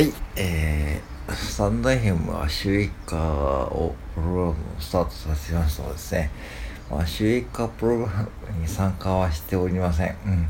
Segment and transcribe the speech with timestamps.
[0.00, 3.18] はい、えー、スタンド FM は収益化
[3.66, 6.30] をプログラムをスタートさせましたのですね、
[6.90, 10.16] まあ、収益化プログラムに参加はしておりません。
[10.24, 10.48] うん。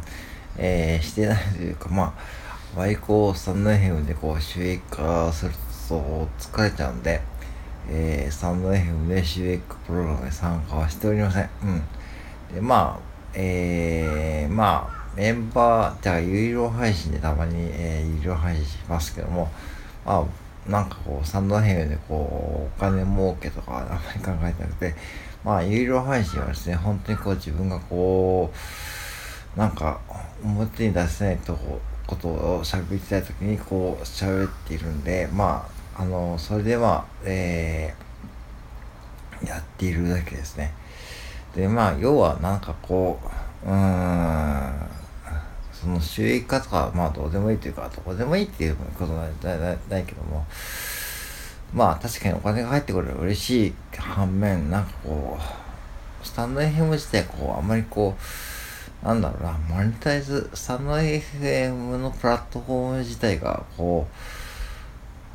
[0.57, 5.51] えー、してないというか、まあ、割こう、スタンド FM でこう、収益化する
[5.89, 7.21] と疲れちゃうんで、
[7.89, 11.51] えー、スタンド FM で収益化プログラムに参加はしておりません。
[11.65, 11.67] う
[12.53, 12.55] ん。
[12.55, 19.51] で、まあ、えー、まあ、メンバー、じゃあ、有料配信でたまに、えー、有料配信しますけども、
[20.07, 20.27] ま
[20.67, 24.95] あ、なんかこう、サンドヘムでこう、お金儲けとかあんまり考えてなくて、
[25.45, 28.51] まあ、有料配信はですね、本当にこう、自分がこ
[29.55, 30.01] う、なんか、
[30.43, 40.73] 表に出せないとこことを喋りたいときに、こう、喋っているんで、まあ、あの、それでまあ、えー、やっているだけですね。
[41.55, 43.21] で、まあ、要はなんかこ
[43.67, 45.00] う、うーん、
[45.81, 49.29] その収益化とか、まあどうでもいいというか、どこでもいいっていうことは
[49.89, 50.45] ないけども、
[51.73, 55.39] まあ確かにお金が入ってくれば嬉しい反面、なんかこ
[56.23, 58.15] う、スタンド FM 自体こう、あんまりこ
[59.03, 64.07] う、なんだろうな、マネタイズ、スタンド FM のプラットフォーム自体が、こ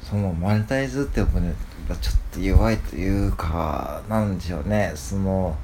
[0.04, 1.56] う、そのマネタイズっていう部分
[1.90, 5.58] がちょっと弱いというか、なんでしょうね、その、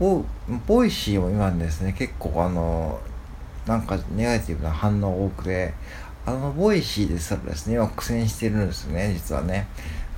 [0.00, 0.24] ボ
[0.66, 2.98] Voicy も今ですね、結構あの、
[3.66, 5.74] なんかネガティブな反応多くて、
[6.24, 9.68] あの、 Voicy ですらですね、今苦戦してるんですよね、実はね。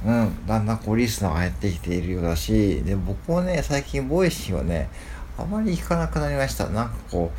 [0.07, 4.89] うん、だんだんこうリスナーが減ってきているようだし、で、僕もね、最近 Voicy はね、
[5.37, 6.67] あまり行かなくなりました。
[6.67, 7.39] なんかこう、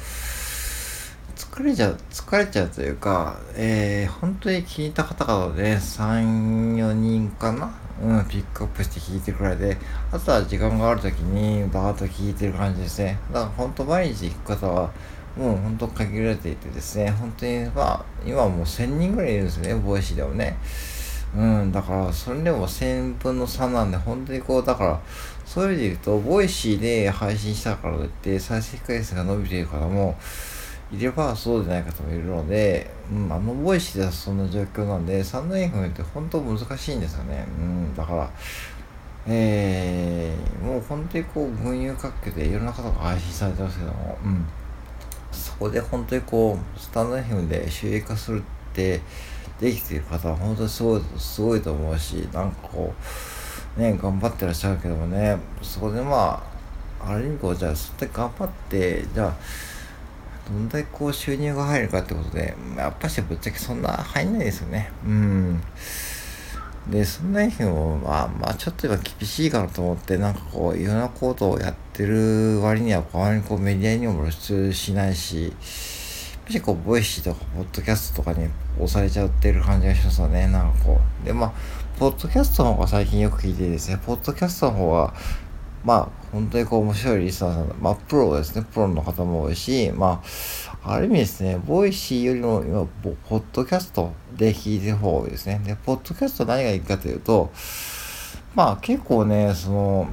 [1.38, 7.72] 疲れちゃう、疲れちゃうというか、えー、本当に気に入った方々で、3、4人かな
[8.04, 9.78] うん、ピックアップして聞いてくらいで、
[10.12, 13.18] あとは時間がある時にバーッと聞いてる感じですね。
[13.32, 14.92] だから本当毎日行く方は、
[15.38, 20.58] もう本当限られていてですね、本当に、まあ、今はもう1000人ぐらいいるんですね、 Voicy でもね。
[21.36, 25.00] うん、だから、それでも1000分の3なんで、本当にこう、だから、
[25.46, 30.16] そういう意味で言うと、 Voicy で配信したからといって、再生回数が伸びている方も、
[30.94, 37.46] いればそうでない方もいるので、うん、あの Voicy ではそんな状況なんで、 stand.fm って本当難しいんですよね。
[37.60, 38.30] うん、だから、
[39.26, 44.46] えー、もう本当にこう、群雄割拠でいろんな方が配信されてますけども、うん。
[45.32, 48.42] そこで本当にこう、スタンド FM で収益化するっ
[48.74, 49.02] て
[49.60, 52.94] できている方は本当にすごい、すごいと思うし、なんかこ
[53.78, 56.44] う、ね、頑張ってらっしゃるけどもね、そこでま
[57.02, 59.34] あ、ある意味こう、じゃあ、そって頑張って、じゃあ、
[60.48, 64.92] どんだけこう収入が入るかってことで、やっぱしぶっちゃけそんな入んないですよね。
[65.06, 65.62] うん。
[66.90, 75.52] で、そんな日も、まあ、まあ、ちょっと今厳しいかなと思って、なんかこう、いろんなことをやってる割には、あまりこうメディアにも露出しないし、やっ
[76.46, 81.26] ぱしこう、 Voicy とか、ポッドキャストとかに押されちゃってる感じがしますよね、なんかこう。
[81.26, 81.54] で、まあ、
[81.98, 85.14] ポッドキャストの方が最近よく聞いてですね、ポッドキャストの方は、
[85.84, 90.24] まあ、本当にこう面白いリスナーさん、まあ、プロですね、プロの方も多いし、ま
[90.84, 92.86] あ、ある意味ですね、 Voicy よりも今、
[93.28, 95.62] ポッドキャストで聞いてる方が多いですね。
[95.66, 97.52] で、ポッドキャスト何がいいかというと、
[98.56, 100.08] まあ結構ね、その、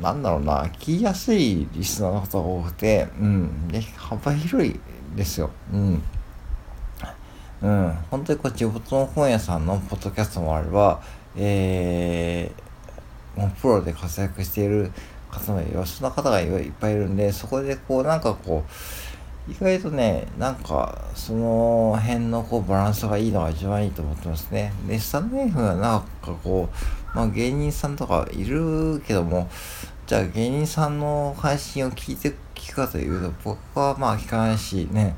[0.00, 4.80] なんだろうな、聞きやすいリスナーの方が多くて、うん、で、幅広い
[5.16, 5.50] ですよ。
[5.72, 6.02] うん。
[7.62, 11.02] うん、本当にこう地元の本屋さんのポッドキャストもあれば、
[11.36, 12.62] えー、
[13.36, 14.90] もうプロで活躍している
[15.30, 24.72] 方もいるそんな方がいっぱいいるんで、そこでこうなんかこう、意外とね、なんか、その辺のこうバランスがいいのが一番いいと思ってますね。
[24.86, 29.48] で、スタンド F はなんかこう、まあ芸人さんとかいるけども、
[30.06, 35.16] じゃあ芸人さんの配信を聞いて、聞くかというと、僕はまあ聞かないしね、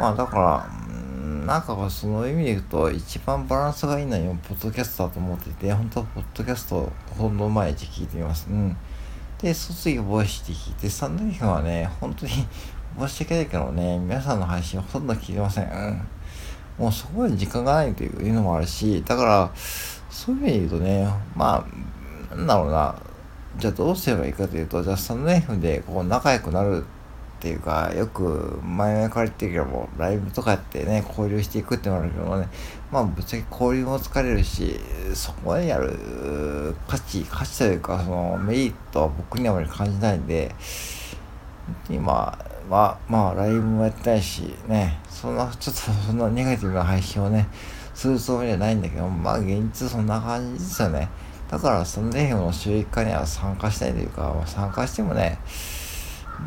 [0.00, 0.80] まあだから、
[1.46, 8.46] なんかその意味で言うと、一番バランスがいいのはポッドキャストだと思ってて、本当はポッドキャストをほんと毎日聞いてみます。
[8.50, 8.76] うん。
[9.40, 12.32] で、通常ボイシーで聞いて、サンドイフはね、本当に
[12.98, 15.64] 申し訳ないけどね、皆さんの配信ほとんど聞いてません。
[15.64, 16.08] うん。
[16.78, 19.50] もうそこまで時間がないというのもあるし、だから、
[20.10, 21.66] そういう意味で言うとね、ま
[22.30, 22.94] あ、なんだろうな、
[23.58, 26.84] じゃあどうすればいいかというと、じゃあサンドイフでこう仲良くなる
[27.40, 32.46] っていうか、よく前々から言ってるけども、ライブとかやってね、交流していくってもあるけどもね、
[32.92, 34.78] まあぶっちゃけ交流も疲れるし、
[35.14, 40.54] そこまでやる価値、価値というか、そのメリットは僕にはあまり感じないんで、
[41.88, 42.38] 今、
[42.68, 47.48] まあ、まあ、ライブもやってないし、ね、そんな、ちょっとそんなネガティブな配信をね、
[47.94, 51.08] するつもりはないんだけど、まあ現実そんな感じですよね。
[51.50, 55.38] だから、そのレヘの収益化には参加したいというか、参加してもね、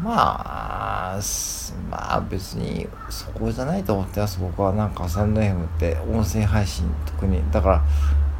[0.02, 1.20] まあ、
[1.90, 4.40] まあ別にそこじゃないと思ってます。
[4.40, 7.42] 僕はなんかサンド FM って音声配信特に。
[7.52, 7.78] だから、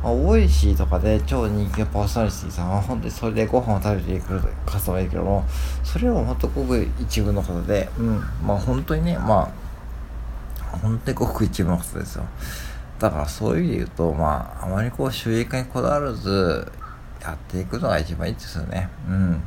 [0.04, 5.46] まあ、オイシーとかで超人気のパーソナリティさんは本当にそれでご飯を食べていく方もいるけども、
[5.84, 9.52] それは本当ごく一部の方で、うん、まあ本当にね、ま
[10.74, 12.26] あ、本当にごく一部の方ですよ。
[13.00, 16.72] だからそういう意味で言うと、まあ、あまりこう収益化にこだわらず
[17.22, 18.90] やっていくのが一番いいですよね。
[19.08, 19.44] うん。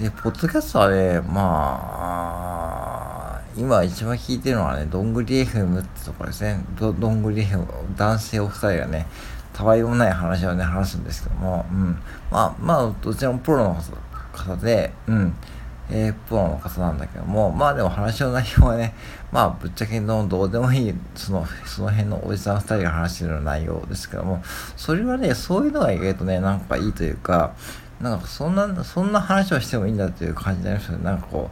[0.00, 1.82] で、ポッドキャストはね、ま
[3.34, 6.64] あ、今一番聞いてるのはね、どんぐり FM ってところですね。
[6.78, 7.66] どどんぐり FM、
[7.96, 9.06] 男性お二人がね、
[9.52, 11.98] たわいもない話をね、話すんですけども、うん。
[12.30, 13.76] まあ、まあ、どちらもプロの
[14.32, 15.34] 方で、うん。
[15.90, 18.94] えー、プロの方なんだけども、まあでも話の内容はね、
[19.32, 24.42] まあぶっちゃけのどうでもいい、その、その辺のおじさん二人が話してる内容ですけども、
[24.76, 27.54] それはね、そういうのが意外とね、なんかいいというか、
[28.00, 31.04] なんかそんな、そんな話をしてもいいんだという感じになりますよね。
[31.04, 31.50] なんかこ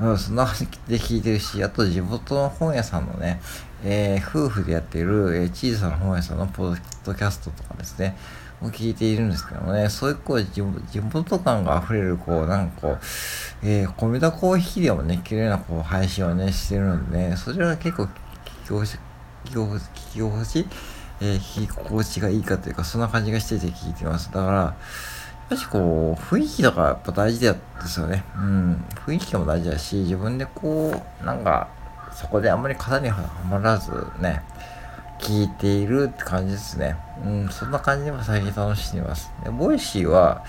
[0.00, 3.40] う、うん、そんな感じで聞いてるし、あと地元の本屋さんのね、
[3.84, 8.16] えー、夫婦でやっている、えー、小さな本屋さんのポッドキャストとかですね、
[8.62, 12.98] を聞いているんですけどもね、そういうこう地元感が溢れる、こう、なんかこう、
[13.62, 18.08] えー、コメダコーヒーでもね、綺麗なこう配信をね、してるので、ね、それは結構聞
[18.64, 18.98] き心地、
[19.44, 20.66] 聞き心地、聞き心地、
[21.20, 24.32] えー、聞き心地がいいかというか、そんな感じがしてて聞いてます。
[24.32, 24.76] だから、
[25.48, 27.54] ぱしこう、雰囲気とかやっぱ大事で
[27.84, 28.24] すよね。
[28.36, 28.84] うん。
[29.06, 31.68] 雰囲気も大事だし、自分でこう、なんか、
[32.12, 33.16] そこであんまり型には
[33.50, 34.42] まらずね、
[35.18, 36.96] 聞いているって感じですね。
[37.24, 39.32] うん、そんな感じでも最近楽しんでます。
[39.42, 40.44] で、ボイシーは、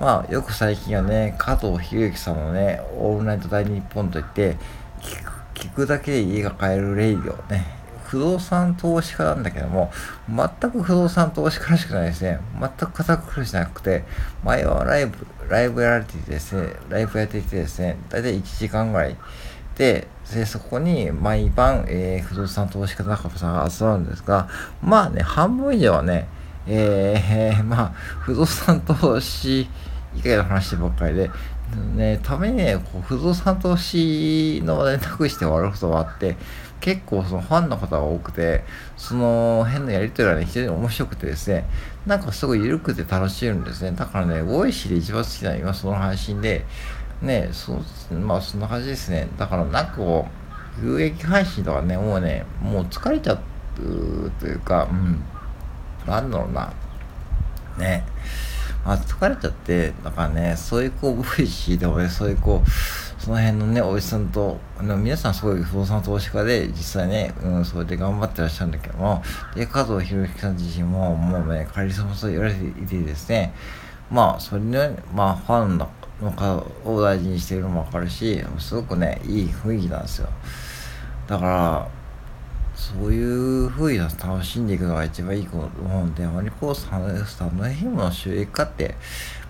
[0.00, 4.56] まあ、よく最近はね、加藤博之さんのね、オールナイト大日本といって、
[5.00, 7.66] 聞く聞くだけで家が買えるレイディオね、
[8.08, 9.92] 不動産投資家なんだけども、
[10.28, 12.40] 全く不動産投資家らしくないですね。
[12.58, 14.04] 全く堅苦しなくて、
[14.42, 19.16] 前はライブ、ライブやられていてですね、ライブやっていてですね、だいたい1時間ぐらい。
[19.76, 24.48] で、でそこに毎晩、えー、不動産投資家の中さんが集まるんですが、
[24.82, 26.28] まあね、半分以上はね、
[26.66, 29.68] えー、 まあ、不動産投資
[30.16, 31.30] 以外の話ばっかりで、
[31.94, 36.36] ね、ためにね、こう不動産投資の話題なくして終わることがあって、
[36.80, 38.64] 結構そのファンの方が多くて、
[38.96, 41.64] その辺のやりとりがね、非常に面白くてですね、
[42.06, 43.92] なんかすごい緩くて楽しいんですね。
[43.92, 46.64] だからね、ボイシーで一番好きなのは今その配信で、
[47.22, 49.28] ね、そうまあそんな感じですね。
[49.38, 50.26] だからなんかこ
[50.82, 53.40] う、有益配信とかね、もうね、もう疲れちゃう
[54.38, 55.22] というか、うん、
[56.06, 56.72] なんだろうな。
[57.76, 58.04] ね。
[58.84, 62.70] まあ、疲れちゃって、だからね、そういうこう、ボイシーでもね、そういうこう、
[63.28, 69.22] その辺のね、おじさんと、皆さんすごい不動産投資家で、実際ね、うん、それで頑張ってらっしゃるんだけども、
[69.54, 73.52] で、加藤博之さん自身も、もうね、カリスマと言われていてですね、
[74.10, 75.90] まあ、それね、まあ、ファンの
[76.30, 80.28] 方を大事にしているのもわかるし、すごくね、いい雰囲気なんですよ。
[81.26, 81.88] だから、
[82.74, 88.94] そういうふうに楽しんでいくのが一番いいと思うんで、あまりこう、スタンド FM の収益化って、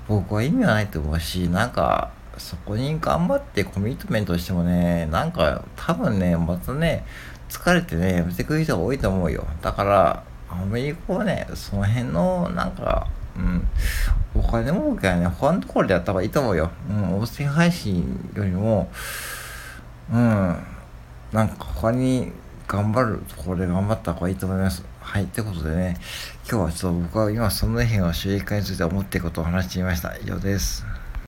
[0.09, 7.05] 僕は意味はないと思うし、なんか、そこに頑張ってコミットメントしてもね、なんか、多分ね、またね、
[7.49, 9.47] 疲れてね、やめてくる人が多いと思うよ。
[9.63, 13.07] だから、アメリカはね、その辺の、なんか、
[13.37, 13.69] うん、
[14.35, 16.71] お金儲けはね、他のところでやった方がいいと思うよ。
[16.91, 18.91] うん、音声配信よりも、
[20.13, 20.57] うん、
[21.33, 22.33] なんか他に、
[22.69, 24.85] 頑張るところで頑張った方がいいと思います。
[25.01, 25.27] はい。
[25.27, 25.97] ということでね、
[26.49, 30.15] 今日はちょっと僕は今その辺を収益化について思っていることを話してみました。
[30.19, 30.85] 以上です。